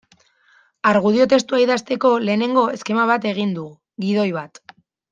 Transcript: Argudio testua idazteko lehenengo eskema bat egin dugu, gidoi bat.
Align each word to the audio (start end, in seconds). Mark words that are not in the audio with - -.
Argudio 0.91 1.27
testua 1.33 1.59
idazteko 1.65 2.11
lehenengo 2.29 2.65
eskema 2.79 3.07
bat 3.13 3.31
egin 3.37 3.55
dugu, 3.61 3.71
gidoi 4.09 4.29
bat. 4.43 4.65